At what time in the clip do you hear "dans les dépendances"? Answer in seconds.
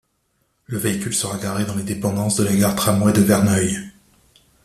1.63-2.37